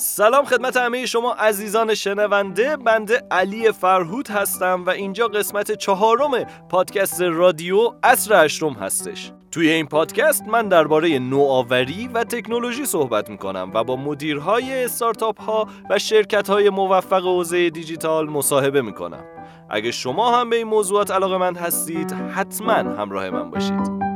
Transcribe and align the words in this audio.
سلام 0.00 0.44
خدمت 0.44 0.76
همه 0.76 1.06
شما 1.06 1.32
عزیزان 1.32 1.94
شنونده 1.94 2.76
بنده 2.76 3.22
علی 3.30 3.72
فرهود 3.72 4.28
هستم 4.28 4.84
و 4.86 4.90
اینجا 4.90 5.28
قسمت 5.28 5.72
چهارم 5.72 6.44
پادکست 6.68 7.22
رادیو 7.22 7.92
اصر 8.02 8.44
هشتم 8.44 8.72
هستش. 8.72 9.32
توی 9.50 9.70
این 9.70 9.86
پادکست 9.86 10.42
من 10.48 10.68
درباره 10.68 11.18
نوآوری 11.18 12.08
و 12.14 12.24
تکنولوژی 12.24 12.86
صحبت 12.86 13.30
می‌کنم 13.30 13.70
و 13.74 13.84
با 13.84 13.96
مدیرهای 13.96 14.84
استارتاپ 14.84 15.40
ها 15.40 15.68
و 15.90 15.98
شرکت 15.98 16.50
های 16.50 16.70
موفق 16.70 17.22
حوزه 17.22 17.70
دیجیتال 17.70 18.30
مصاحبه 18.30 18.82
می‌کنم. 18.82 19.24
اگه 19.70 19.90
شما 19.90 20.40
هم 20.40 20.50
به 20.50 20.56
این 20.56 20.66
موضوعات 20.66 21.10
علاقه 21.10 21.38
من 21.38 21.56
هستید 21.56 22.12
حتما 22.12 22.72
همراه 22.72 23.30
من 23.30 23.50
باشید. 23.50 24.07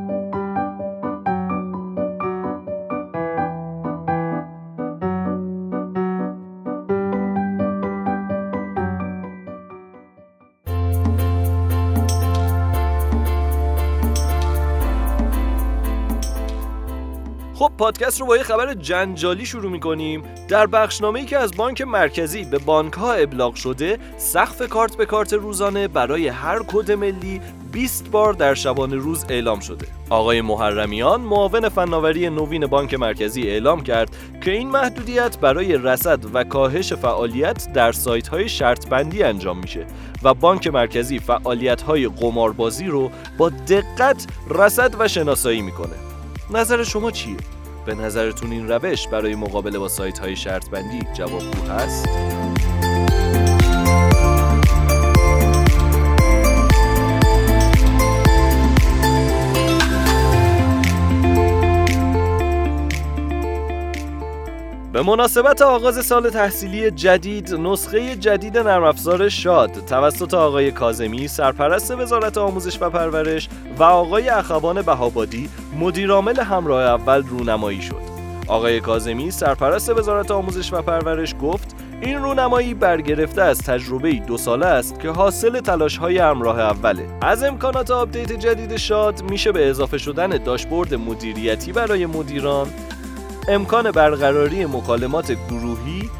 پادکست 17.82 18.20
رو 18.20 18.26
با 18.26 18.36
یه 18.36 18.42
خبر 18.42 18.74
جنجالی 18.74 19.46
شروع 19.46 19.70
می‌کنیم. 19.70 20.22
در 20.48 20.66
بخشنامه 20.66 21.24
که 21.24 21.38
از 21.38 21.56
بانک 21.56 21.82
مرکزی 21.82 22.44
به 22.44 22.58
بانک 22.58 22.92
ها 22.92 23.12
ابلاغ 23.12 23.54
شده 23.54 23.98
سقف 24.16 24.68
کارت 24.68 24.96
به 24.96 25.06
کارت 25.06 25.32
روزانه 25.32 25.88
برای 25.88 26.28
هر 26.28 26.62
کد 26.68 26.92
ملی 26.92 27.40
20 27.72 28.10
بار 28.10 28.32
در 28.34 28.54
شبانه 28.54 28.96
روز 28.96 29.24
اعلام 29.28 29.60
شده. 29.60 29.86
آقای 30.10 30.40
محرمیان 30.40 31.20
معاون 31.20 31.68
فناوری 31.68 32.30
نوین 32.30 32.66
بانک 32.66 32.94
مرکزی 32.94 33.42
اعلام 33.42 33.82
کرد 33.82 34.16
که 34.44 34.50
این 34.50 34.68
محدودیت 34.70 35.38
برای 35.38 35.76
رصد 35.76 36.20
و 36.34 36.44
کاهش 36.44 36.92
فعالیت 36.92 37.72
در 37.72 37.92
سایت 37.92 38.28
های 38.28 38.48
شرط 38.48 38.88
بندی 38.88 39.22
انجام 39.22 39.58
میشه 39.58 39.86
و 40.22 40.34
بانک 40.34 40.66
مرکزی 40.66 41.18
فعالیت 41.18 41.82
های 41.82 42.08
قماربازی 42.08 42.86
رو 42.86 43.10
با 43.38 43.48
دقت 43.48 44.26
رصد 44.50 44.94
و 44.98 45.08
شناسایی 45.08 45.62
می‌کنه. 45.62 45.94
نظر 46.50 46.84
شما 46.84 47.10
چیه؟ 47.10 47.36
به 47.86 47.94
نظرتون 47.94 48.52
این 48.52 48.68
روش 48.68 49.08
برای 49.08 49.34
مقابله 49.34 49.78
با 49.78 49.88
سایت 49.88 50.18
های 50.18 50.36
شرط 50.36 50.70
بندی 50.70 51.00
جوابگو 51.14 51.72
هست؟ 51.72 52.08
به 65.02 65.08
مناسبت 65.08 65.62
آغاز 65.62 66.06
سال 66.06 66.30
تحصیلی 66.30 66.90
جدید 66.90 67.54
نسخه 67.54 68.16
جدید 68.16 68.58
نرم 68.58 68.82
افزار 68.82 69.28
شاد 69.28 69.70
توسط 69.86 70.34
آقای 70.34 70.70
کازمی 70.70 71.28
سرپرست 71.28 71.90
وزارت 71.90 72.38
آموزش 72.38 72.78
و 72.82 72.90
پرورش 72.90 73.48
و 73.78 73.82
آقای 73.82 74.28
اخوان 74.28 74.82
بهابادی 74.82 75.48
مدیرعامل 75.80 76.40
همراه 76.40 76.82
اول 76.82 77.22
رونمایی 77.22 77.82
شد. 77.82 78.02
آقای 78.46 78.80
کاظمی 78.80 79.30
سرپرست 79.30 79.90
وزارت 79.90 80.30
آموزش 80.30 80.72
و 80.72 80.82
پرورش 80.82 81.34
گفت 81.42 81.76
این 82.00 82.22
رونمایی 82.22 82.74
برگرفته 82.74 83.42
از 83.42 83.58
تجربه 83.58 84.12
دو 84.12 84.38
ساله 84.38 84.66
است 84.66 85.00
که 85.00 85.08
حاصل 85.08 85.60
تلاش 85.60 85.96
های 85.96 86.18
همراه 86.18 86.60
اوله. 86.60 87.06
از 87.20 87.44
امکانات 87.44 87.90
آپدیت 87.90 88.32
جدید 88.32 88.76
شاد 88.76 89.22
میشه 89.22 89.52
به 89.52 89.70
اضافه 89.70 89.98
شدن 89.98 90.28
داشبورد 90.28 90.94
مدیریتی 90.94 91.72
برای 91.72 92.06
مدیران 92.06 92.68
امکان 93.48 93.90
برقراری 93.90 94.66
مکالمات 94.66 95.32
گروهی 95.32 96.10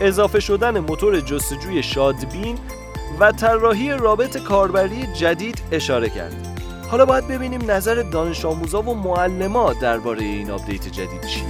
اضافه 0.00 0.40
شدن 0.40 0.78
موتور 0.78 1.20
جستجوی 1.20 1.82
شادبین 1.82 2.58
و 3.20 3.32
طراحی 3.32 3.90
رابط 3.90 4.36
کاربری 4.36 5.06
جدید 5.06 5.62
اشاره 5.72 6.08
کرد. 6.08 6.60
حالا 6.90 7.04
باید 7.04 7.28
ببینیم 7.28 7.70
نظر 7.70 8.02
دانش 8.02 8.44
آموزا 8.44 8.82
و 8.82 8.94
معلما 8.94 9.72
درباره 9.72 10.22
این 10.22 10.50
آپدیت 10.50 10.88
جدید 10.88 11.26
چیه. 11.26 11.44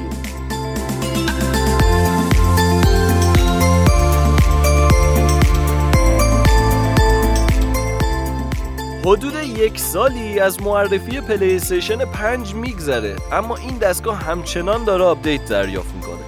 حدود 9.06 9.36
یک 9.58 9.78
سالی 9.78 10.40
از 10.40 10.62
معرفی 10.62 11.20
پلی 11.20 11.56
استیشن 11.56 12.04
5 12.04 12.54
میگذره 12.54 13.16
اما 13.32 13.56
این 13.56 13.78
دستگاه 13.78 14.16
همچنان 14.16 14.84
داره 14.84 15.04
آپدیت 15.04 15.44
دریافت 15.44 15.94
می‌کنه. 15.94 16.24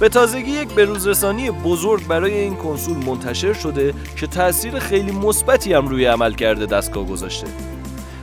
به 0.00 0.08
تازگی 0.08 0.50
یک 0.50 0.74
بروزرسانی 0.74 1.50
بزرگ 1.50 2.06
برای 2.06 2.34
این 2.34 2.56
کنسول 2.56 2.96
منتشر 2.96 3.52
شده 3.52 3.94
که 4.16 4.26
تاثیر 4.26 4.78
خیلی 4.78 5.12
مثبتی 5.12 5.72
هم 5.72 5.88
روی 5.88 6.04
عملکرد 6.04 6.66
دستگاه 6.66 7.06
گذاشته. 7.06 7.46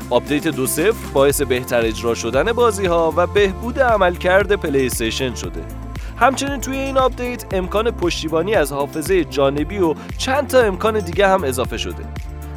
آپدیت 0.09 0.47
دو 0.47 0.67
صفر 0.67 1.13
باعث 1.13 1.41
بهتر 1.41 1.81
اجرا 1.81 2.15
شدن 2.15 2.53
بازی 2.53 2.85
ها 2.85 3.13
و 3.17 3.27
بهبود 3.27 3.79
عملکرد 3.79 4.55
پلی 4.55 4.85
استیشن 4.85 5.35
شده. 5.35 5.61
همچنین 6.17 6.61
توی 6.61 6.77
این 6.77 6.97
آپدیت 6.97 7.45
امکان 7.53 7.91
پشتیبانی 7.91 8.55
از 8.55 8.71
حافظه 8.71 9.23
جانبی 9.23 9.77
و 9.77 9.95
چند 10.17 10.47
تا 10.47 10.59
امکان 10.59 10.99
دیگه 10.99 11.27
هم 11.27 11.43
اضافه 11.43 11.77
شده. 11.77 12.03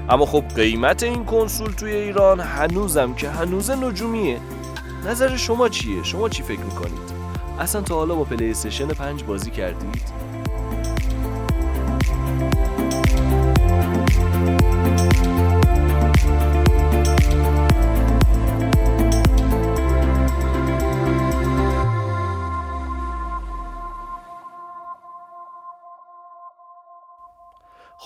اما 0.09 0.27
خب 0.27 0.45
قیمت 0.57 1.03
این 1.03 1.25
کنسول 1.25 1.71
توی 1.71 1.95
ایران 1.95 2.41
هنوزم 2.41 3.15
که 3.15 3.29
هنوز 3.29 3.71
نجومیه 3.71 4.41
نظر 5.07 5.37
شما 5.37 5.69
چیه؟ 5.69 6.03
شما 6.03 6.29
چی 6.29 6.43
فکر 6.43 6.61
می‌کنید؟ 6.61 7.17
اصلا 7.59 7.81
تا 7.81 7.95
حالا 7.95 8.15
با 8.15 8.25
پلی 8.25 8.51
استیشن 8.51 8.89
5 8.89 9.25
بازی 9.25 9.51
کردید؟ 9.51 10.03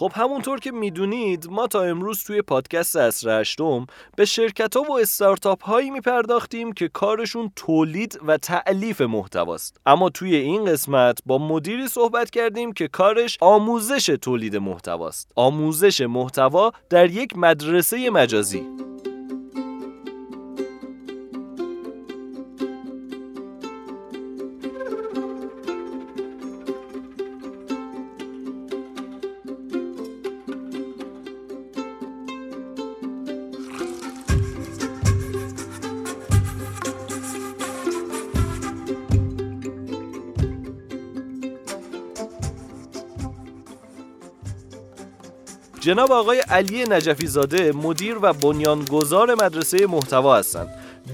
خب 0.01 0.13
همونطور 0.15 0.61
که 0.61 0.73
می‌دونید 0.73 1.47
ما 1.51 1.67
تا 1.67 1.83
امروز 1.83 2.25
توی 2.25 2.43
پادکست 2.43 2.97
اصر 2.97 3.41
هشتم 3.41 3.87
به 4.17 4.25
شرکت 4.25 4.77
ها 4.77 4.83
و 4.83 4.99
استارتاپ 4.99 5.65
هایی 5.65 5.91
میپرداختیم 5.91 6.73
که 6.73 6.89
کارشون 6.89 7.53
تولید 7.57 8.21
و 8.27 8.37
تعلیف 8.37 9.01
محتواست. 9.01 9.81
اما 9.87 10.11
توی 10.11 10.37
این 10.37 10.65
قسمت 10.65 11.19
با 11.27 11.39
مدیری 11.39 11.89
صحبت 11.89 12.31
کردیم 12.31 12.73
که 12.73 12.89
کارش 12.89 13.39
آموزش 13.41 14.07
تولید 14.07 14.57
محتواست. 14.57 15.33
آموزش 15.37 16.01
محتوا 16.01 16.73
در 16.91 17.11
یک 17.11 17.37
مدرسه 17.37 18.11
مجازی. 18.11 18.67
جناب 45.81 46.13
آقای 46.13 46.39
علی 46.39 46.85
نجفی 46.91 47.27
زاده 47.27 47.73
مدیر 47.73 48.17
و 48.23 48.33
بنیانگذار 48.33 49.35
مدرسه 49.35 49.87
محتوا 49.87 50.37
هستند. 50.37 50.69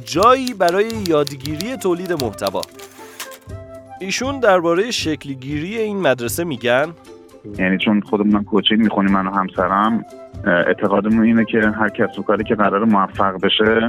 جایی 0.04 0.54
برای 0.54 0.88
یادگیری 1.08 1.76
تولید 1.76 2.12
محتوا. 2.12 2.62
ایشون 4.00 4.40
درباره 4.40 4.90
شکلگیری 4.90 5.78
این 5.78 6.00
مدرسه 6.00 6.44
میگن؟ 6.44 6.94
یعنی 7.58 7.78
چون 7.78 8.00
خودمون 8.00 8.44
کوچینگ 8.44 8.80
می‌خونیم 8.80 9.12
من 9.12 9.26
و 9.26 9.30
همسرم 9.30 10.04
اعتقادمون 10.44 11.24
اینه 11.24 11.44
که 11.44 11.58
هر 11.58 11.88
کسب 11.88 12.18
و 12.18 12.22
کاری 12.22 12.44
که 12.44 12.54
قرار 12.54 12.84
موفق 12.84 13.40
بشه 13.42 13.88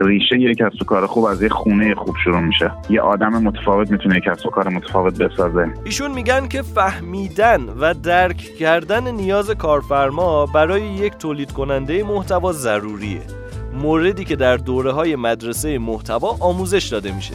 ریشه 0.00 0.38
یک 0.38 0.58
کسب 0.58 0.82
و 0.82 0.84
کار 0.84 1.06
خوب 1.06 1.24
از 1.24 1.42
یه 1.42 1.48
خونه 1.48 1.94
خوب 1.94 2.16
شروع 2.24 2.40
میشه. 2.40 2.70
یه 2.90 3.00
آدم 3.00 3.42
متفاوت 3.42 3.90
می‌تونه 3.90 4.16
یک 4.16 4.24
کسب 4.24 4.46
و 4.46 4.50
کار 4.50 4.68
متفاوت 4.68 5.18
بسازه. 5.18 5.68
ایشون 5.84 6.10
میگن 6.10 6.48
که 6.48 6.62
فهمیدن 6.62 7.60
و 7.80 7.94
درک 7.94 8.36
کردن 8.36 9.10
نیاز 9.10 9.50
کارفرما 9.50 10.46
برای 10.46 10.82
یک 10.82 11.16
تولید 11.16 11.52
کننده 11.52 12.04
محتوا 12.04 12.52
ضروریه. 12.52 13.20
موردی 13.82 14.24
که 14.24 14.36
در 14.36 14.56
دوره 14.56 14.92
های 14.92 15.16
مدرسه 15.16 15.78
محتوا 15.78 16.36
آموزش 16.40 16.88
داده 16.88 17.14
میشه. 17.14 17.34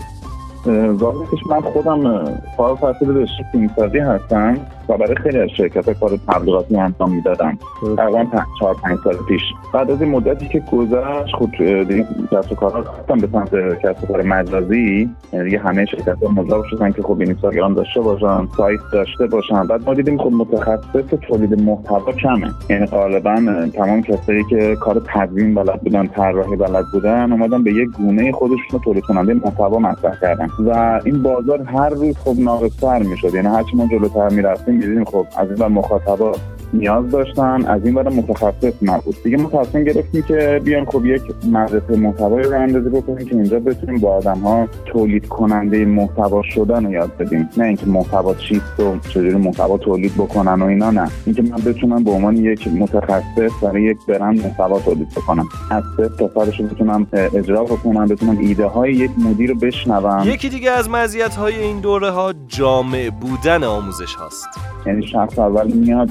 واقعیتش 0.92 1.40
من 1.50 1.62
خودم 1.62 2.26
فارغ 2.58 2.84
التحصیل 2.84 3.10
رشته 3.10 3.46
فیلمسازی 3.52 4.00
هستم. 4.00 4.58
و 4.90 4.98
برای 4.98 5.16
خیلی 5.16 5.40
از 5.40 5.50
شرکت 5.50 6.00
کار 6.00 6.20
تبلیغاتی 6.28 6.78
انجام 6.78 7.16
می‌دادم 7.16 7.58
تقریبا 7.98 8.26
چهار 8.60 8.76
پنج 8.84 8.98
سال 9.04 9.16
پیش. 9.28 9.42
بعد 9.74 9.92
از 9.92 10.02
این 10.02 10.12
مدتی 10.12 10.48
که 10.48 10.64
گذشت 10.72 11.36
خود 11.36 11.52
دیگه 11.58 12.06
کسب 12.32 12.52
و 12.52 12.56
کارها 12.56 12.80
رفتم 12.80 13.18
به 13.18 13.28
سمت 13.32 13.80
کسب 13.80 14.04
و 14.04 14.08
کار 14.08 14.22
مجازی. 14.22 15.10
یعنی 15.34 15.46
دیگه 15.46 15.60
همه 15.60 15.86
شرکت 15.86 16.24
ها 16.24 16.32
مجاب 16.32 16.64
شدن 16.70 16.92
که 16.92 17.02
خب 17.02 17.20
اینستاگرام 17.20 17.74
داشته 17.74 18.02
باشن 18.02 18.48
سایت 18.58 18.80
داشته 18.94 19.28
باشن. 19.28 19.68
بعد 19.68 19.86
ما 19.86 19.94
دیدیم 19.94 20.18
خب 20.18 20.32
متخصص 20.32 21.18
تولید 21.28 21.62
محتوا 21.62 22.12
کمه. 22.12 22.52
یعنی 22.70 22.86
غالبا 22.86 23.36
تمام 23.74 24.02
کسایی 24.02 24.44
که 24.50 24.76
کار 24.76 25.02
تدوین 25.14 25.56
بلد 25.56 25.82
بودن 25.82 26.08
طراحی 26.08 26.56
بلد 26.56 26.86
بودن 26.94 27.32
اومدن 27.32 27.64
به 27.64 27.74
یک 27.74 27.90
گونه 27.90 28.32
خودشون 28.32 28.80
تولید 28.84 29.04
کننده 29.04 29.34
محتوا 29.34 29.80
مطرح 29.80 30.20
کردن. 30.22 30.50
و 30.68 31.02
این 31.06 31.24
بازار 31.24 31.62
هر 31.62 31.90
روز 31.90 32.18
خب 32.18 32.36
ناقصتر 32.40 33.00
می‌شد. 33.04 33.34
یعنی 33.36 33.48
هرچی 33.48 33.78
ما 33.78 33.88
جلوتر 33.88 34.30
می‌رفتیم 34.30 34.73
می‌دیدیم 34.74 35.06
خب 35.06 35.28
از 35.38 35.62
این 35.62 35.68
مخاطبا 35.68 36.36
نیاز 36.74 37.12
داشتن 37.12 37.66
از 37.66 37.86
این 37.86 37.94
برای 37.94 38.16
متخصص 38.16 38.74
نبود. 38.82 39.16
دیگه 39.24 39.38
ما 39.38 39.50
تصمیم 39.50 39.84
گرفتیم 39.84 40.22
که 40.22 40.62
بیان 40.64 40.86
خب 40.86 41.06
یک 41.06 41.22
مدرسه 41.52 41.96
محتوایی 41.96 42.48
رو 42.48 42.62
اندازی 42.62 42.90
بکنیم 42.90 43.28
که 43.28 43.36
اینجا 43.36 43.60
بتونیم 43.60 44.00
با 44.00 44.16
آدم 44.16 44.40
ها 44.40 44.68
تولید 44.86 45.28
کننده 45.28 45.86
محتوا 45.86 46.42
شدن 46.42 46.86
رو 46.86 46.92
یاد 46.92 47.18
بدیم. 47.18 47.50
نه 47.58 47.66
اینکه 47.66 47.86
محتوا 47.86 48.34
چیست 48.34 48.80
و 48.80 48.98
چجوری 49.10 49.36
محتوا 49.36 49.78
تولید 49.78 50.14
بکنن 50.14 50.62
و 50.62 50.66
اینا 50.66 50.92
نه. 50.92 51.12
اینکه 51.26 51.42
من 51.42 51.58
بتونم 51.66 52.04
به 52.04 52.12
عنوان 52.12 52.38
یک 52.38 52.68
متخصص 52.68 53.52
برای 53.62 53.84
یک 53.84 53.98
برند 54.08 54.46
محتوا 54.46 54.80
تولید 54.80 55.10
بکنم. 55.10 55.46
از 55.72 55.84
صفر 55.98 56.28
تا 56.28 56.44
رو 56.44 56.68
بتونم 56.68 57.08
اجرا 57.14 57.64
بکنم 57.64 58.06
بتونم 58.06 58.38
ایده 58.38 58.66
های 58.66 58.94
یک 58.94 59.12
مدیر 59.18 59.50
رو 59.50 59.56
بشنوم. 59.56 60.24
یکی 60.26 60.50
دیگه 60.50 60.72
از 60.72 60.90
مزیت 60.90 61.36
های 61.36 61.56
این 61.56 61.80
دوره 61.80 62.10
ها 62.10 62.34
جامع 62.48 63.10
بودن 63.10 63.64
آموزش 63.64 64.16
هاست. 64.16 64.48
یعنی 64.86 65.08
شخص 65.08 65.40
اول 65.40 65.72
میاد 65.72 66.10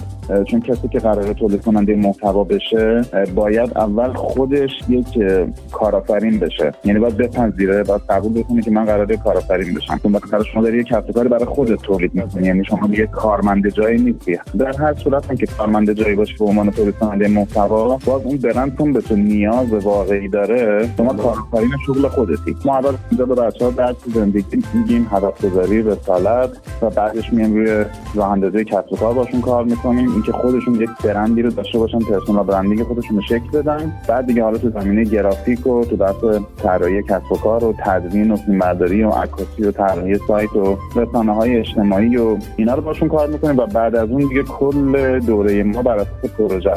چون 0.53 0.61
کسی 0.61 0.89
که 0.89 0.99
قرار 0.99 1.33
تولید 1.33 1.63
کننده 1.63 1.97
محتوا 1.97 2.45
بشه 2.45 3.03
باید 3.35 3.79
اول 3.79 4.13
خودش 4.13 4.71
یک 4.89 5.07
کارآفرین 5.73 6.39
بشه. 6.39 6.73
یعنی 6.85 6.99
باید 6.99 7.17
بپذیره 7.17 7.83
باید 7.83 8.01
قبول 8.09 8.33
بکنه 8.33 8.63
که 8.63 8.71
من 8.71 8.85
قراره 8.85 9.17
کارآفرین 9.17 9.75
بشم. 9.75 10.01
چون 10.03 10.13
وقتی 10.13 10.51
شما 10.53 10.63
داری 10.63 10.79
یک 10.79 10.87
کسب 10.87 11.11
کاری 11.11 11.29
برای 11.29 11.45
خودت 11.45 11.83
تولید 11.83 12.15
می‌کنی 12.15 12.47
یعنی 12.47 12.65
شما 12.65 12.87
دیگه 12.87 13.07
کارمند 13.07 13.69
جایی 13.69 14.03
نیستی. 14.03 14.39
در 14.59 14.77
هر 14.77 14.95
صورت 14.95 15.37
که 15.39 15.47
کارمند 15.47 15.93
جایی 15.93 16.15
باشی 16.15 16.35
به 16.39 16.45
عنوان 16.45 16.71
تولید 16.71 16.95
کننده 16.95 17.29
محتوا 17.29 17.99
باز 18.07 18.23
اون 18.25 18.37
برندتون 18.37 18.93
به 18.93 19.01
تو 19.01 19.17
نیاز 19.17 19.73
واقعی 19.73 20.29
داره 20.29 20.89
شما 20.97 21.13
کارآفرین 21.15 21.71
شغل 21.87 22.09
خودتی. 22.09 22.57
ما 22.65 22.79
اول 22.79 22.95
اینجا 23.11 23.27
به 23.27 23.35
بچه‌ها 23.35 23.71
درس 23.71 23.97
زندگی 24.15 24.63
میگیم 24.75 25.09
هدف 25.11 25.45
گذاری 25.45 25.83
رسالت 25.83 26.51
و 26.83 26.91
بعدش 26.91 27.33
میایم 27.33 27.55
روی 27.55 27.85
راه 28.15 28.31
اندازی 28.31 28.65
کسب 28.65 28.99
کار 29.01 29.15
باشون 29.15 29.41
کار 29.41 29.65
می‌کنیم. 29.65 30.13
اینکه 30.13 30.33
خودشون 30.43 30.75
یک 30.75 30.91
برندی 31.05 31.43
رو 31.43 31.51
داشته 31.51 31.79
باشن 31.79 31.99
پرسونال 31.99 32.45
برندینگ 32.45 32.83
خودشون 32.83 33.17
رو 33.17 33.23
شکل 33.23 33.51
بدن. 33.53 33.93
بعد 34.09 34.27
دیگه 34.27 34.43
حالا 34.43 34.59
تو 34.59 34.71
زمینه 34.71 35.05
گرافیک 35.05 35.67
و 35.67 35.85
تو 35.85 35.97
بحث 35.97 36.15
طراحی 36.63 37.03
کسب 37.03 37.33
و 37.33 37.37
کار 37.37 37.65
و 37.65 37.75
تدوین 37.85 38.31
و 38.31 38.37
فیلمبرداری 38.37 39.03
و 39.03 39.11
عکاسی 39.11 39.65
و 39.65 39.71
طراحی 39.71 40.19
سایت 40.29 40.53
و 40.53 40.79
رسانه 40.97 41.35
های 41.35 41.57
اجتماعی 41.57 42.17
و 42.17 42.37
اینا 42.57 42.75
رو 42.75 42.83
باشون 42.83 43.09
کار 43.09 43.29
می‌کنیم 43.29 43.59
و 43.59 43.67
بعد 43.67 43.97
از 43.97 44.09
اون 44.09 44.29
دیگه 44.29 44.43
کل 44.43 45.21
دوره 45.21 45.63
ما 45.63 45.83
بر 45.83 45.99
اساس 45.99 46.31
پروژه 46.39 46.73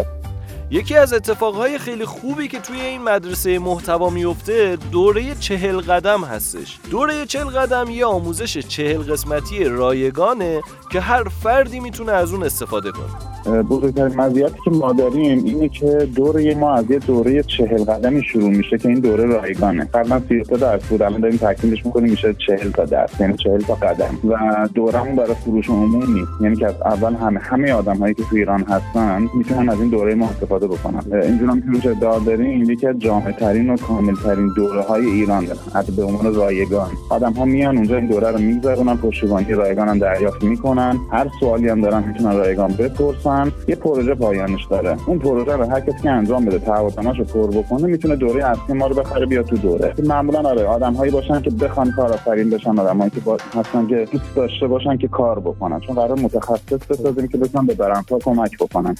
یکی 0.71 0.95
از 0.95 1.13
اتفاقهای 1.13 1.77
خیلی 1.77 2.05
خوبی 2.05 2.47
که 2.47 2.59
توی 2.59 2.81
این 2.81 3.01
مدرسه 3.01 3.59
محتوا 3.59 4.09
میفته 4.09 4.77
دوره 4.91 5.35
چهل 5.35 5.77
قدم 5.77 6.23
هستش. 6.23 6.79
دوره 6.91 7.25
چهل 7.25 7.45
قدم 7.45 7.85
یه 7.89 8.05
آموزش 8.05 8.57
چهل 8.57 9.01
قسمتی 9.01 9.63
رایگانه 9.63 10.61
که 10.91 10.99
هر 10.99 11.23
فردی 11.23 11.79
می‌تونه 11.79 12.11
از 12.11 12.33
اون 12.33 12.43
استفاده 12.43 12.91
کنه. 12.91 13.34
بزرگترین 13.47 14.15
مزیتی 14.15 14.55
که 14.65 14.71
ما 14.71 14.93
داریم 14.93 15.43
اینه 15.43 15.69
که 15.69 16.07
دوره 16.15 16.55
ما 16.55 16.73
از 16.73 16.91
یه 16.91 16.99
دوره 16.99 17.43
چهل 17.43 17.83
قدمی 17.83 18.23
شروع 18.23 18.49
میشه 18.49 18.77
که 18.77 18.89
این 18.89 18.99
دوره 18.99 19.25
رایگانه. 19.25 19.85
قبلا 19.93 20.21
سی 20.29 20.43
تا 20.43 20.57
درس 20.57 20.83
بود 20.83 21.01
الان 21.01 21.21
داریم 21.21 21.37
تکمیلش 21.37 21.85
می‌کنیم 21.85 22.09
میشه 22.09 22.35
چهل 22.47 22.71
تا 22.71 22.85
درس 22.85 23.19
یعنی 23.19 23.33
چهل 23.37 23.61
تا 23.61 23.73
قدم. 23.73 24.19
و 24.29 24.37
دورمون 24.73 25.15
برای 25.15 25.33
فروش 25.33 25.69
عموم 25.69 26.13
نیست. 26.13 26.31
یعنی 26.41 26.55
که 26.55 26.65
از 26.65 26.73
اول 26.85 27.15
همه 27.15 27.39
همه 27.39 27.71
آدم 27.71 27.97
هایی 27.97 28.13
که 28.13 28.23
تو 28.23 28.35
ایران 28.35 28.63
هستن 28.63 29.29
می‌تونن 29.37 29.69
از 29.69 29.79
این 29.79 29.89
دوره 29.89 30.15
ما 30.15 30.25
استفاده 30.25 30.67
بکنن. 30.67 31.01
اینجور 31.23 31.49
هم 31.49 31.79
که 31.81 31.89
ادعا 31.89 32.19
داریم 32.19 32.71
یکی 32.71 32.87
از 32.87 32.99
جامع 32.99 33.31
ترین 33.31 33.69
و 33.69 33.77
کامل 33.77 34.15
ترین 34.15 34.53
دوره 34.55 34.81
های 34.81 35.05
ایران 35.05 35.45
دارن. 35.45 35.59
حتی 35.73 35.91
به 35.91 36.03
عنوان 36.03 36.35
رایگان. 36.35 36.89
آدم 37.09 37.33
ها 37.33 37.45
میان 37.45 37.77
اونجا 37.77 37.95
این 37.95 38.07
دوره 38.07 38.31
رو 38.31 38.39
میگذرونن 38.39 38.97
پشتیبانی 38.97 39.53
رایگان 39.53 39.87
هم 39.89 39.99
دریافت 39.99 40.43
می‌کنن. 40.43 40.97
هر 41.11 41.27
سوالی 41.39 41.69
هم 41.69 41.81
دارن 41.81 42.03
می‌تونن 42.07 42.37
رایگان 42.37 42.71
بپرسن. 42.71 43.34
یه 43.67 43.75
پروژه 43.75 44.15
پایانش 44.15 44.65
داره. 44.69 44.97
اون 45.05 45.19
پروژه 45.19 45.55
رو 45.55 45.65
هر 45.65 45.79
کسی 45.79 46.01
که 46.03 46.09
انجام 46.09 46.45
بده 46.45 46.59
تعهدنامه‌شو 46.59 47.23
پر 47.23 47.47
بکنه 47.47 47.87
می‌تونه 47.87 48.15
دوره 48.15 48.45
اصلی 48.45 48.75
ما 48.75 48.87
رو 48.87 48.95
بخره 48.95 49.25
بیا 49.25 49.43
تو 49.43 49.57
دوره. 49.57 49.93
معمولا 50.03 50.49
آره 50.49 50.65
آدمهایی 50.65 51.11
باشن 51.11 51.41
که 51.41 51.49
بخوان 51.49 51.91
کارآفرین 51.91 52.49
بشن 52.49 52.79
آدمایی 52.79 53.09
که. 53.09 53.21
هستن 53.59 53.87
که 53.87 54.07
دوست 54.11 54.35
داشته 54.35 54.67
باشن 54.67 54.97
که 54.97 55.07
کار 55.07 55.39
بکنن. 55.39 55.79
چون 55.79 55.95
قرار 55.95 56.19
متخصص 56.19 56.85
بسازیم 56.89 57.27
که 57.27 57.37
بتونن 57.37 57.65
به 57.65 57.73
برندها 57.73 58.19
کمک 58.19 58.57
بکنن. 58.59 58.95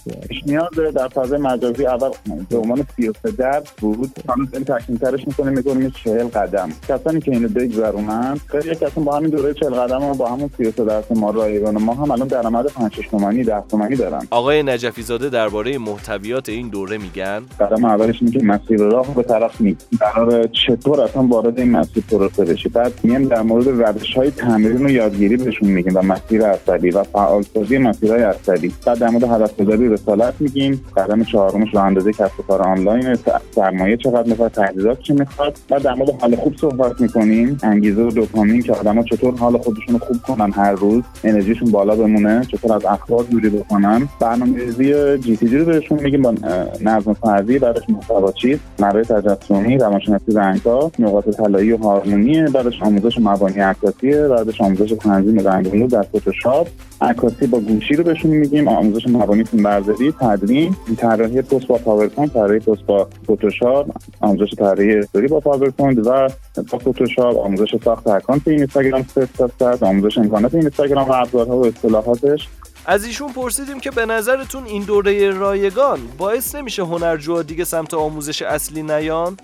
نیاز 0.45 0.69
در 0.95 1.07
فضای 1.07 1.39
مجازی 1.39 1.85
اول 1.85 2.09
به 2.49 2.57
عنوان 2.57 2.85
33 2.95 3.31
درس 3.31 3.71
بود. 3.81 4.11
هنوز 4.29 4.47
این 4.53 4.63
تکمیل 4.63 4.99
ترش 4.99 5.27
می‌کنیم 5.27 5.53
می‌کنیم 5.53 5.89
40 6.03 6.27
قدم. 6.27 6.69
کسانی 6.89 7.19
که 7.21 7.31
اینو 7.31 7.47
بگذرونن 7.47 8.37
خیلی 8.47 8.75
کسان 8.75 9.03
با 9.03 9.17
همین 9.17 9.29
دوره 9.29 9.53
40 9.53 9.73
قدم 9.73 10.03
و 10.03 10.13
با 10.13 10.27
همون 10.27 10.49
33 10.57 10.85
درس 10.85 11.11
ما 11.11 11.31
رایگان. 11.31 11.77
ما 11.77 11.93
هم 11.93 12.11
الان 12.11 12.27
درآمد 12.27 12.65
5 12.65 12.93
6 12.93 13.07
تومانی 13.07 13.43
10 13.43 13.63
تومانی 13.69 13.95
دارن. 13.95 14.24
آقای 14.29 14.63
نجفی 14.63 15.01
زاده 15.01 15.29
درباره 15.29 15.77
محتویات 15.77 16.49
این 16.49 16.69
دوره 16.69 16.97
میگن؟ 16.97 17.41
قدم 17.59 17.85
اولش 17.85 18.19
که 18.33 18.43
مسیر 18.43 18.79
راه 18.79 19.15
به 19.15 19.23
طرف 19.23 19.61
نیست. 19.61 19.87
قرار 19.99 20.47
چطور 20.67 21.01
اصلا 21.01 21.23
وارد 21.23 21.59
این 21.59 21.71
مسیر 21.71 22.03
پروسه 22.11 22.45
بشی 22.45 22.69
بعد 22.69 22.93
میایم 23.03 23.27
در 23.27 23.41
مورد 23.41 23.67
روش 23.67 24.13
های 24.13 24.31
تمرین 24.31 24.85
و 24.85 24.89
یادگیری 24.89 25.37
بهشون 25.37 25.69
میگیم 25.69 25.95
و 25.95 26.01
مسیر 26.01 26.45
عصبی 26.45 26.89
و 26.89 27.03
فعالسازی 27.03 27.77
مسیرهای 27.77 28.23
عصبی 28.23 28.73
بعد 28.85 28.99
در 28.99 29.09
مورد 29.09 29.23
هدف 29.23 29.57
گذاری 29.57 29.89
رسالت 29.89 30.33
میگیم. 30.39 30.85
قدم 30.97 31.23
چهارمش 31.23 31.67
راه 31.73 31.83
اندازی 31.83 32.13
کسب 32.13 32.39
و 32.39 32.43
کار 32.43 32.61
آنلاین 32.61 33.17
سرمایه 33.55 33.97
چقدر 33.97 34.29
می‌خواد 34.29 34.51
تجهیزات 34.51 34.99
چی 34.99 35.13
می‌خواد. 35.13 35.57
بعد 35.69 35.81
در 35.81 35.93
مورد 35.93 36.21
حال 36.21 36.35
خوب 36.35 36.55
صحبت 36.57 37.01
می‌کنیم. 37.01 37.57
انگیزه 37.63 38.01
و 38.01 38.11
دوپامین 38.11 38.61
که 38.61 38.73
آدما 38.73 39.03
چطور 39.03 39.37
حال 39.37 39.57
خودشون 39.57 39.93
رو 39.93 39.99
خوب 39.99 40.17
کنن 40.17 40.51
هر 40.51 40.71
روز. 40.71 41.03
انرژیشون 41.23 41.71
بالا 41.71 41.95
بمونه. 41.95 42.45
چطور 42.51 42.73
از 42.73 42.85
اخبار 42.85 43.23
دوری 43.23 43.49
بکنن. 43.49 44.04
برنامه‌ریزی 44.19 45.17
جی 45.17 45.37
تی 45.37 45.49
جی 45.49 45.57
رو 45.57 45.65
بهشون 45.65 45.99
میگیم 46.03 46.21
با 46.21 46.33
نظم 46.81 47.13
فردی 47.13 47.59
بعدش 47.59 47.89
محتوا 47.89 48.31
چیست 48.31 48.61
نحوه 48.79 49.03
تجسمی 49.03 49.77
روانشناسی 49.77 50.31
رنگ‌ها 50.31 50.91
نقاط 50.99 51.29
طلایی 51.29 51.71
و 51.71 51.77
هارمونی 51.77 52.41
بعدش 52.41 52.81
آموزش 52.81 53.19
مبانی 53.19 53.59
عکاسی 53.59 54.11
بعدش 54.11 54.61
آموزش 54.61 54.91
تنظیم 54.91 55.39
رنگ 55.39 55.89
در 55.89 56.01
فتوشاپ 56.01 56.67
عکاسی 57.01 57.47
با 57.47 57.59
گوشی 57.59 57.95
رو 57.95 58.03
بهشون 58.03 58.31
میگیم 58.31 58.67
آموزش 58.67 59.07
مبانی 59.07 59.43
فیلمبرداری 59.43 60.13
تدوین 60.19 60.75
طراحی 60.97 61.41
پست 61.41 61.67
با 61.67 61.77
پاورپوینت 61.77 62.33
طراحی 62.33 62.59
پست 62.59 62.85
با 62.85 63.07
فتوشاپ 63.23 63.87
آموزش 64.21 64.53
طراحی 64.53 64.95
استوری 64.95 65.27
با 65.27 65.39
پاورپوینت 65.39 66.07
و 66.07 66.29
با 66.71 66.77
فتوشاپ 66.77 67.37
آموزش 67.37 67.75
ساخت 67.83 68.07
اکانت 68.07 68.47
اینستاگرام 68.47 69.05
صفر 69.37 69.85
آموزش 69.85 70.17
امکانات 70.17 70.55
اینستاگرام 70.55 71.09
و 71.09 71.11
ابزارها 71.11 71.57
و 71.57 71.65
اصطلاحاتش. 71.65 72.47
از 72.87 73.05
ایشون 73.05 73.33
پرسیدیم 73.33 73.79
که 73.79 73.91
به 73.91 74.05
نظرتون 74.05 74.65
این 74.65 74.83
دوره 74.83 75.29
رایگان 75.31 75.99
باعث 76.17 76.55
نمیشه 76.55 76.83
هنرجوها 76.83 77.41
دیگه 77.41 77.63
سمت 77.63 77.93
آموزش 77.93 78.41
اصلی 78.41 78.83
نیان؟ 78.83 79.37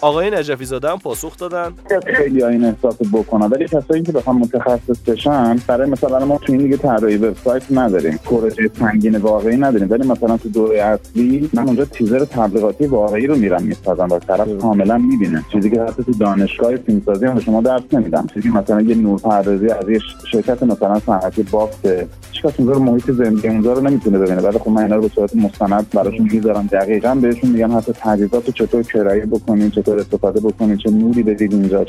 آقای 0.00 0.30
نجفی 0.30 0.64
زاده 0.64 0.88
هم 0.90 0.98
پاسخ 0.98 1.36
دادن. 1.36 1.72
خیلی 2.16 2.44
این 2.44 2.64
احساس 2.64 2.96
بکنن. 3.12 3.46
ولی 3.46 3.64
کسایی 3.64 4.02
که 4.02 4.12
بخوام 4.12 4.38
متخصص 4.38 4.98
بشن 5.06 5.60
برای 5.66 5.90
مثلا 5.90 6.24
ما 6.24 6.38
تو 6.38 6.52
این 6.52 6.62
دیگه 6.62 6.76
طراحی 6.76 7.16
وبسایت 7.16 7.62
نداریم. 7.70 8.20
پروژه 8.24 8.70
سنگین 8.78 9.16
واقعی 9.16 9.56
نداریم. 9.56 9.90
ولی 9.90 10.08
مثلا 10.08 10.36
تو 10.36 10.48
دوره 10.48 10.82
اصلی 10.82 11.50
من 11.52 11.66
اونجا 11.66 11.84
تیزر 11.84 12.24
تبلیغاتی 12.24 12.86
واقعی 12.86 13.26
رو 13.26 13.36
میرم 13.36 13.62
می‌سازم 13.62 14.08
و 14.10 14.18
طرف 14.18 14.48
کاملا 14.58 14.98
می‌بینه. 14.98 15.44
چیزی 15.52 15.70
که 15.70 15.82
حتی 15.82 16.04
تو 16.04 16.12
دانشگاه 16.12 16.76
فیلمسازی 16.76 17.26
هم 17.26 17.40
شما 17.40 17.60
درس 17.60 17.82
نمیدم. 17.92 18.26
چیزی 18.34 18.48
مثلا 18.48 18.80
یه 18.80 18.94
نورپردازی 18.94 19.68
از 19.68 19.88
یه 19.88 19.98
شرکت 20.32 20.62
مثلا 20.62 21.00
صنعتی 21.06 21.42
بافت 21.42 21.86
هیچکس 22.32 22.60
اونجا 22.60 22.78
محیط 22.78 23.10
زندگی 23.10 23.48
اونجا 23.48 23.72
رو 23.72 23.80
نمی‌تونه 23.80 24.18
ببینه. 24.18 24.40
ولی 24.40 24.58
خب 24.58 24.70
من 24.70 24.82
اینا 24.82 24.96
رو 24.96 25.02
به 25.02 25.08
صورت 25.08 25.36
مستند 25.36 25.86
براشون 25.90 26.28
می‌ذارم 26.32 26.68
دقیقا 26.72 27.14
بهشون 27.14 27.50
میگم 27.50 27.76
حتی 27.76 27.92
تجهیزات 27.92 28.50
چطور 28.50 28.82
کرایه 28.82 29.26
بکنیم 29.26 29.70
چطور 29.84 29.98
استفاده 29.98 30.40
بکنید 30.40 30.78
چه 30.78 30.90
نوری 30.90 31.22
بدید 31.22 31.52
اینجا. 31.52 31.86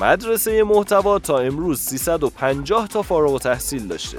مدرسه 0.00 0.62
محتوا 0.62 1.18
تا 1.18 1.38
امروز 1.38 1.80
350 1.80 2.88
تا 2.88 3.02
فارغ 3.02 3.32
و 3.32 3.38
تحصیل 3.38 3.88
داشته. 3.88 4.18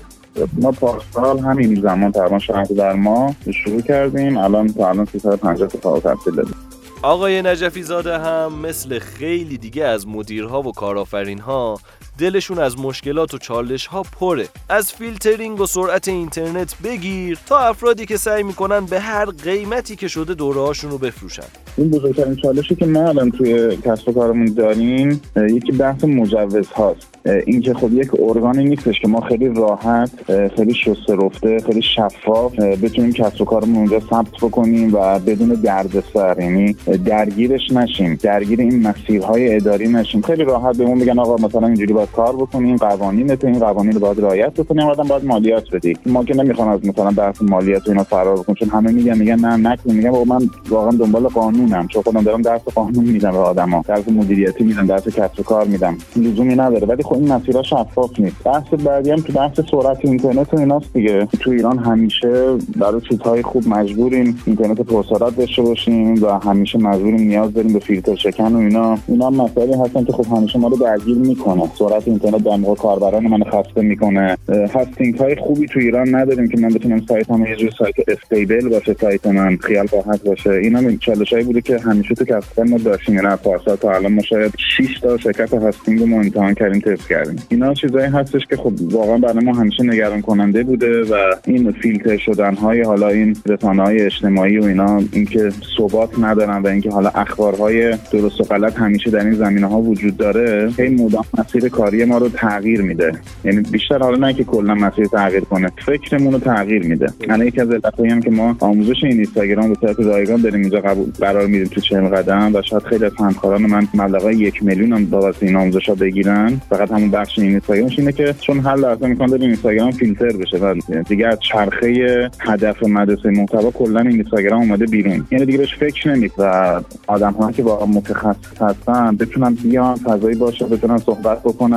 ما 0.53 0.71
پارسال 0.71 1.39
همین 1.39 1.81
زمان 1.81 2.11
تقریبا 2.11 2.39
شهر 2.39 2.63
در 2.63 2.93
ما 2.93 3.35
شروع 3.63 3.81
کردیم 3.81 4.37
الان 4.37 4.67
تا 4.67 4.89
الان 4.89 5.05
350 5.05 5.67
تا 5.67 5.79
فارغ 5.79 6.03
تحصیل 6.03 6.35
داریم. 6.35 6.55
آقای 7.01 7.41
نجفی 7.41 7.83
زاده 7.83 8.19
هم 8.19 8.53
مثل 8.53 8.99
خیلی 8.99 9.57
دیگه 9.57 9.85
از 9.85 10.07
مدیرها 10.07 10.61
و 10.61 10.71
کارآفرینها 10.71 11.79
دلشون 12.19 12.59
از 12.59 12.79
مشکلات 12.79 13.33
و 13.33 13.37
چالش 13.37 13.85
ها 13.85 14.03
پره. 14.19 14.47
از 14.69 14.93
فیلترینگ 14.93 15.61
و 15.61 15.65
سرعت 15.65 16.07
اینترنت 16.07 16.75
بگیر 16.83 17.37
تا 17.45 17.57
افرادی 17.57 18.05
که 18.05 18.17
سعی 18.17 18.43
می‌کنن 18.43 18.85
به 18.85 18.99
هر 18.99 19.25
قیمتی 19.25 19.95
که 19.95 20.07
شده 20.07 20.33
دوره 20.33 20.61
هاشون 20.61 20.91
رو 20.91 20.97
بفروشن. 20.97 21.43
این 21.77 21.89
بزرگترین 21.89 22.35
چالشی 22.35 22.75
که 22.75 22.85
ما 22.85 23.07
الان 23.07 23.31
توی 23.31 23.77
کسب 23.85 24.09
و 24.09 24.13
کارمون 24.13 24.53
داریم 24.53 25.21
یکی 25.49 25.71
بحث 25.71 26.03
مجوز 26.03 26.67
هاست. 26.67 27.07
اینکه 27.45 27.73
خب 27.73 27.93
یک 27.93 28.09
ارگانی 28.19 28.63
نیستش 28.63 28.99
که 28.99 29.07
ما 29.07 29.21
خیلی 29.21 29.53
راحت 29.55 30.11
خیلی 30.55 30.73
شسته 30.73 31.15
رفته 31.15 31.59
خیلی 31.65 31.81
شفاف 31.81 32.59
بتونیم 32.59 33.13
کسب 33.13 33.41
و 33.41 33.45
کارمون 33.45 33.75
اونجا 33.75 33.99
ثبت 33.99 34.37
بکنیم 34.41 34.93
و 34.93 35.19
بدون 35.19 35.49
دردسر 35.49 36.35
یعنی 36.39 36.75
درگیرش 37.05 37.71
نشیم 37.71 38.15
درگیر 38.21 38.59
این 38.59 38.87
مسیرهای 38.87 39.55
اداری 39.55 39.87
نشیم. 39.87 40.21
خیلی 40.21 40.43
راحت 40.43 40.77
بهمون 40.77 40.99
بگن 40.99 41.19
آقا 41.19 41.47
مثلا 41.47 41.67
اینجوری 41.67 41.93
کار 42.15 42.35
بکنیم 42.35 42.75
قوانین 42.75 43.35
تو 43.35 43.47
این 43.47 43.59
قوانین 43.59 43.91
رو 43.91 43.99
باید 43.99 44.21
رعایت 44.21 44.53
بکنیم 44.53 44.87
آدم 44.87 45.03
باید 45.03 45.25
مالیات 45.25 45.63
بدی 45.73 45.97
ما 46.05 46.23
که 46.23 46.35
نمی‌خوام 46.35 46.67
از 46.67 46.85
مثلا 46.85 47.11
بحث 47.11 47.41
مالیات 47.41 47.87
و 47.87 47.91
اینا 47.91 48.03
فرار 48.03 48.37
بکنیم 48.37 48.55
چون 48.55 48.69
همه 48.69 48.91
میگن 48.91 49.17
میگن 49.17 49.39
نه 49.39 49.69
نکن 49.69 49.93
میگن 49.93 50.09
من 50.09 50.49
واقعا 50.69 50.91
دنبال 50.91 51.27
قانونم 51.27 51.87
چون 51.87 52.01
خودم 52.01 52.21
دارم 52.21 52.41
درس 52.41 52.61
قانون 52.61 53.05
میدم 53.05 53.31
به 53.31 53.37
آدما. 53.37 53.83
درس 53.87 54.09
مدیریتی 54.09 54.63
میدم 54.63 54.85
درس 54.85 55.07
کسب 55.07 55.39
و 55.39 55.43
کار 55.43 55.65
میدم. 55.65 55.97
لزومی 56.15 56.55
نداره. 56.55 56.87
ولی 56.87 57.03
خب 57.03 57.13
این 57.13 57.33
مسیرها 57.33 57.63
شفاف 57.63 58.19
نیست. 58.19 58.43
بحث 58.43 58.73
بعدی 58.73 59.11
هم 59.11 59.17
تو 59.17 59.33
بحث 59.33 59.59
سرعت 59.71 59.97
اینترنت 60.01 60.53
و 60.53 60.59
ایناست 60.59 60.93
دیگه. 60.93 61.25
تو 61.39 61.51
ایران 61.51 61.77
همیشه 61.77 62.57
برای 62.75 63.01
چیزهای 63.09 63.43
خوب 63.43 63.67
مجبوریم 63.67 64.39
اینترنت 64.45 64.81
پرسرعت 64.81 65.37
داشته 65.37 65.61
باشیم 65.61 66.23
و 66.23 66.39
همیشه 66.39 66.79
مجبوریم 66.79 67.19
نیاز 67.19 67.53
داریم 67.53 67.73
به 67.73 67.79
فیلتر 67.79 68.15
شکن 68.15 68.53
و 68.53 68.57
اینا. 68.57 68.97
اینا 69.07 69.29
مسائلی 69.29 69.73
هستن 69.73 70.03
که 70.03 70.13
خب 70.13 70.25
همیشه 70.37 70.59
ما 70.59 70.67
رو 70.67 70.77
درگیر 70.77 71.17
می‌کنه. 71.17 71.69
سرعت 71.79 71.96
اینترنت 72.05 72.43
در 72.43 72.55
موقع 72.55 72.75
کاربران 72.75 73.27
من 73.27 73.43
خسته 73.43 73.81
می‌کنه. 73.81 74.37
hosting 74.73 75.15
های 75.15 75.35
خوبی 75.35 75.67
تو 75.67 75.79
ایران 75.79 76.15
نداریم 76.15 76.47
که 76.47 76.57
من 76.59 76.69
بتونم 76.69 77.01
سایت 77.09 77.29
هم 77.29 77.45
یه 77.45 77.55
جور 77.55 77.71
سایت 77.77 77.95
stable 78.07 78.69
باشه 78.69 78.93
سایت 78.93 79.27
من 79.27 79.57
خیال 79.57 79.87
راحت 79.87 80.23
باشه. 80.23 80.49
اینا 80.49 80.95
چالشایی 80.95 81.43
بوده 81.43 81.61
که 81.61 81.79
همیشه 81.79 82.15
تو 82.15 82.25
کسب 82.25 82.59
ما 82.59 82.77
داشتیم. 82.77 83.15
یعنی 83.15 83.35
پارسال 83.43 83.75
تا 83.75 83.91
الان 83.91 84.13
ما 84.13 84.21
شاید 84.21 84.53
6 84.77 84.99
تا 84.99 85.17
شرکت 85.17 85.53
hosting 85.53 85.99
رو 85.99 86.15
امتحان 86.15 86.53
کردیم 86.53 86.81
تست 86.81 87.09
کردیم. 87.09 87.35
اینا 87.49 87.73
چیزایی 87.73 88.05
هستش 88.05 88.41
که 88.49 88.55
خب 88.55 88.73
واقعا 88.81 89.17
برای 89.17 89.45
ما 89.45 89.53
همیشه 89.53 89.83
نگران 89.83 90.21
کننده 90.21 90.63
بوده 90.63 91.03
و 91.03 91.15
این 91.45 91.71
فیلتر 91.71 92.17
شدن 92.17 92.55
های 92.55 92.81
حالا 92.81 93.07
این 93.07 93.37
رسانه 93.45 93.83
های 93.83 94.01
اجتماعی 94.01 94.57
و 94.59 94.63
اینا 94.63 95.03
اینکه 95.11 95.51
ثبات 95.77 96.19
ندارن 96.19 96.61
و 96.61 96.67
اینکه 96.67 96.89
حالا 96.89 97.09
اخبارهای 97.09 97.97
درست 98.11 98.41
و 98.41 98.43
غلط 98.43 98.77
همیشه 98.77 99.09
در 99.09 99.25
این 99.25 99.33
زمینه 99.33 99.67
ها 99.67 99.81
وجود 99.81 100.17
داره 100.17 100.73
هی 100.77 100.89
مدام 100.89 101.25
مسیر 101.37 101.69
کاری 101.87 102.05
ما 102.05 102.17
رو 102.17 102.29
تغییر 102.29 102.81
میده. 102.81 103.11
یعنی 103.43 103.61
بیشتر 103.61 103.97
حالا 103.97 104.27
نه 104.27 104.33
که 104.33 104.43
کلا 104.43 104.75
مسیر 104.75 105.05
تغییر 105.05 105.43
کنه 105.43 105.71
فکرمون 105.85 106.33
رو 106.33 106.39
تغییر 106.39 106.83
میده. 106.83 107.07
یعنی 107.29 107.45
یکی 107.45 107.61
از 107.61 107.71
علتایی 107.71 108.11
هم 108.11 108.21
که 108.21 108.31
ما 108.31 108.55
آموزش 108.59 109.03
این 109.03 109.13
اینستاگرام 109.13 109.69
به 109.69 109.75
صورت 109.79 109.99
رایگان 109.99 110.41
داریم 110.41 110.61
اینجا 110.61 110.79
قبول 110.79 111.11
قرار 111.19 111.47
میدیم 111.47 111.67
تو 111.67 111.81
چهل 111.81 112.07
قدم 112.07 112.55
و 112.55 112.61
شاید 112.61 112.83
خیلی 112.83 113.05
از 113.05 113.11
همکاران 113.19 113.61
من 113.61 113.87
مبلغ 113.93 114.31
یک 114.31 114.63
میلیون 114.63 114.93
هم 114.93 115.05
بابت 115.05 115.43
این 115.43 115.55
آموزش 115.55 115.89
ها 115.89 115.95
بگیرن. 115.95 116.61
فقط 116.69 116.91
همون 116.91 117.11
بخش 117.11 117.39
این 117.39 117.49
اینستاگرامش 117.49 117.99
اینه 117.99 118.11
که 118.11 118.35
چون 118.41 118.59
هر 118.59 118.75
لحظه 118.75 119.07
می‌خوان 119.07 119.29
داریم 119.29 119.45
اینستاگرام 119.45 119.91
فیلتر 119.91 120.37
بشه 120.37 120.57
و 120.57 120.75
دیگه 121.09 121.27
از 121.27 121.39
چرخه 121.39 122.29
هدف 122.39 122.83
مدرسه 122.83 123.29
محتوا 123.29 123.71
کلا 123.71 123.99
اینستاگرام 123.99 124.61
اومده 124.61 124.85
بیرون. 124.85 125.27
یعنی 125.31 125.45
دیگه 125.45 125.57
بهش 125.57 125.75
فکر 125.75 126.13
نمید 126.13 126.31
و 126.37 126.81
آدم 127.07 127.31
ها 127.33 127.51
که 127.51 127.63
واقعا 127.63 127.85
متخصص 127.85 128.61
هستن 128.61 129.15
بتونن 129.15 129.53
بیان 129.63 129.95
فضایی 129.95 130.35
باشه 130.35 130.65
بتونن 130.65 130.97
صحبت 130.97 131.39
بکنن. 131.39 131.76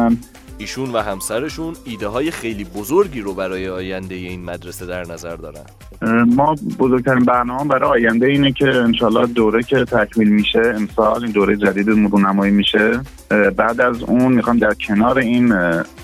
ایشون 0.58 0.90
و 0.92 0.98
همسرشون 0.98 1.74
ایده 1.84 2.08
های 2.08 2.30
خیلی 2.30 2.64
بزرگی 2.64 3.20
رو 3.20 3.34
برای 3.34 3.68
آینده 3.68 4.14
این 4.14 4.44
مدرسه 4.44 4.86
در 4.86 5.04
نظر 5.04 5.36
دارن. 5.36 5.64
ما 6.26 6.54
بزرگترین 6.78 7.24
برنامه 7.24 7.68
برای 7.68 8.04
آینده 8.04 8.26
اینه 8.26 8.52
که 8.52 8.66
انشالله 8.66 9.26
دوره 9.26 9.62
که 9.62 9.84
تکمیل 9.84 10.28
میشه 10.28 10.62
امسال 10.76 11.24
این 11.24 11.32
دوره 11.32 11.56
جدید 11.56 11.88
مرونمایی 11.88 12.52
میشه. 12.52 13.00
بعد 13.30 13.80
از 13.80 14.02
اون 14.02 14.32
می‌خوام 14.32 14.58
در 14.58 14.74
کنار 14.74 15.18
این 15.18 15.54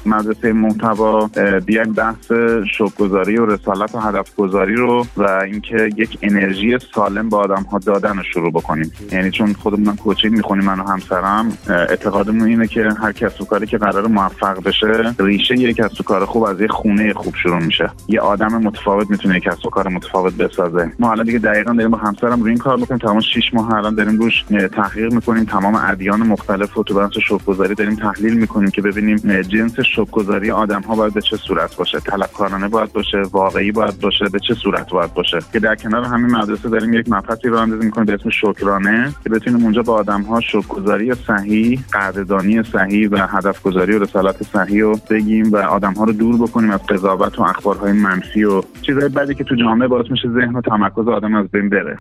مدرسه 0.06 0.52
محتوا 0.52 1.30
بیایم 1.66 1.92
بحث 1.92 2.32
شوکگذاری 2.76 3.36
و 3.38 3.46
رسالت 3.46 3.94
و 3.94 3.98
هدف 3.98 4.36
گذاری 4.36 4.74
رو 4.74 5.06
و 5.16 5.22
اینکه 5.22 5.90
یک 5.96 6.18
انرژی 6.22 6.78
سالم 6.94 7.28
به 7.28 7.36
آدم 7.36 7.62
ها 7.62 7.78
دادن 7.78 8.16
رو 8.16 8.22
شروع 8.22 8.50
بکنیم. 8.50 8.92
یعنی 9.12 9.30
چون 9.30 9.52
خودمون 9.52 9.96
کوچینگ 9.96 10.36
می‌خونیم 10.36 10.64
من 10.64 10.80
و 10.80 10.88
همسرم 10.88 11.58
اعتقادمون 11.68 12.48
اینه 12.48 12.66
که 12.66 12.88
هر 13.00 13.12
کس 13.12 13.40
و 13.40 13.44
کاری 13.44 13.66
که 13.66 13.78
قرار 13.78 14.06
موفق 14.06 14.62
بشه 14.62 15.14
ریشه 15.18 15.54
یک 15.54 15.76
کسب 15.76 16.00
و 16.00 16.04
کار 16.04 16.24
خوب 16.24 16.42
از 16.42 16.60
یه 16.60 16.68
خونه 16.68 17.12
خوب 17.12 17.34
شروع 17.42 17.58
میشه. 17.58 17.90
یه 18.08 18.20
آدم 18.20 18.62
متفاوت 18.62 19.10
می‌تونه 19.10 19.36
یک 19.36 19.42
کسب 19.42 19.66
و 19.66 19.70
کار 19.70 19.88
متفاوت 19.88 20.34
بسازه. 20.34 20.92
ما 20.98 21.10
الان 21.10 21.26
دیگه 21.26 21.38
دقیقا 21.38 21.72
داریم 21.72 21.90
با 21.90 21.98
همسرم 21.98 22.40
روی 22.40 22.50
این 22.50 22.58
کار 22.58 22.76
می‌کنیم. 22.76 22.98
تمام 22.98 23.20
6 23.20 23.54
ماه 23.54 23.74
الان 23.74 23.94
داریم 23.94 24.18
روش 24.18 24.44
تحقیق 24.72 25.12
می‌کنیم. 25.12 25.44
تمام 25.44 25.74
ادیان 25.74 26.20
مختلف 26.20 26.74
رو 26.74 26.82
تو 26.82 26.94
بحث 27.16 27.24
شوکگذاری 27.24 27.74
داریم 27.74 27.94
تحلیل 27.94 28.36
می‌کنیم 28.36 28.70
که 28.70 28.82
ببینیم 28.82 29.42
جنس 29.42 29.80
شوکگذاری 29.80 30.50
آدم 30.50 30.80
ها 30.80 30.94
باید 30.94 31.14
به 31.14 31.20
چه 31.20 31.36
صورت 31.36 31.76
باشه؟ 31.76 32.00
طلبکارانه 32.00 32.68
باید 32.68 32.92
باشه؟ 32.92 33.22
واقعی 33.32 33.72
باید 33.72 34.00
باشه؟ 34.00 34.24
به 34.32 34.38
چه 34.48 34.54
صورت 34.54 34.90
باید 34.90 35.14
باشه؟ 35.14 35.38
که 35.52 35.60
در 35.60 35.74
کنار 35.74 36.04
همین 36.04 36.36
مدرسه 36.36 36.68
داریم 36.68 36.94
یک 36.94 37.06
مبحثی 37.08 37.48
رو 37.48 37.56
اندازی 37.56 37.84
می‌کنیم 37.84 38.06
به 38.06 38.12
اسم 38.12 38.30
شکرانه 38.30 39.14
که 39.24 39.30
بتونیم 39.30 39.64
اونجا 39.64 39.82
با 39.82 39.94
آدم 39.94 40.22
ها 40.22 40.40
شوکگذاری 40.40 41.14
صحیح 41.14 41.80
قدردانی 41.92 42.62
صحیح 42.62 43.08
و 43.10 43.26
هدف 43.26 43.62
گذاری 43.62 43.92
و 43.92 44.02
رسالت 44.02 44.42
صحیح 44.42 44.82
رو 44.82 44.98
بگیم 45.10 45.52
و 45.52 45.56
آدم 45.56 45.92
ها 45.92 46.04
رو 46.04 46.12
دور 46.12 46.36
بکنیم 46.36 46.70
از 46.70 46.86
قضاوت 46.86 47.38
و 47.38 47.42
اخبارهای 47.42 47.92
منفی 47.92 48.44
و 48.44 48.62
چیزهای 48.82 49.08
بعدی 49.08 49.34
که 49.34 49.44
تو 49.44 49.54
جامعه 49.54 49.88
باعث 49.88 50.10
میشه 50.10 50.28
ذهن 50.28 50.56
و 50.56 50.60
تمرکز 50.60 51.08
آدم 51.08 51.34
از 51.34 51.48
بین 51.48 51.68
بره. 51.68 51.98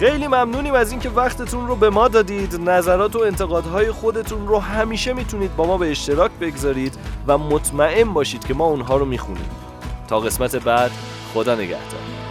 خیلی 0.00 0.26
ممنونیم 0.26 0.74
از 0.74 0.90
اینکه 0.90 1.10
وقتتون 1.10 1.66
رو 1.66 1.76
به 1.76 1.90
ما 1.90 2.08
دادید. 2.08 2.70
نظرات 2.70 3.16
و 3.16 3.18
انتقادهای 3.18 3.92
خودتون 3.92 4.48
رو 4.48 4.58
همیشه 4.58 5.12
می‌تونید 5.12 5.56
با 5.56 5.66
ما 5.66 5.78
به 5.78 5.90
اشتراک 5.90 6.30
بگذارید 6.40 6.98
و 7.26 7.38
مطمئن 7.38 8.12
باشید 8.12 8.46
که 8.46 8.54
ما 8.54 8.64
اونها 8.64 8.96
رو 8.96 9.04
می‌خونیم. 9.04 9.50
تا 10.08 10.20
قسمت 10.20 10.56
بعد 10.56 10.90
خدا 11.34 11.54
نگهدار. 11.54 12.29